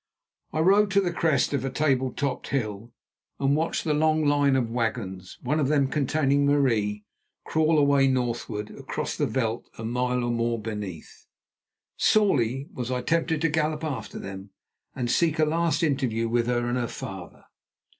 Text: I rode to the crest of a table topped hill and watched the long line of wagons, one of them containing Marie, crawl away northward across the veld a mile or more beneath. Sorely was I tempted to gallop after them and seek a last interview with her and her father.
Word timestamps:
I 0.51 0.61
rode 0.61 0.89
to 0.93 0.99
the 0.99 1.13
crest 1.13 1.53
of 1.53 1.63
a 1.63 1.69
table 1.69 2.11
topped 2.11 2.47
hill 2.47 2.91
and 3.39 3.55
watched 3.55 3.83
the 3.83 3.93
long 3.93 4.25
line 4.25 4.55
of 4.55 4.71
wagons, 4.71 5.37
one 5.43 5.59
of 5.59 5.67
them 5.67 5.87
containing 5.89 6.43
Marie, 6.47 7.05
crawl 7.45 7.77
away 7.77 8.07
northward 8.07 8.71
across 8.71 9.15
the 9.15 9.27
veld 9.27 9.67
a 9.77 9.85
mile 9.85 10.23
or 10.23 10.31
more 10.31 10.59
beneath. 10.59 11.27
Sorely 11.97 12.67
was 12.73 12.89
I 12.89 13.03
tempted 13.03 13.41
to 13.41 13.49
gallop 13.49 13.83
after 13.83 14.17
them 14.17 14.49
and 14.95 15.11
seek 15.11 15.37
a 15.37 15.45
last 15.45 15.83
interview 15.83 16.27
with 16.27 16.47
her 16.47 16.65
and 16.65 16.79
her 16.79 16.87
father. 16.87 17.45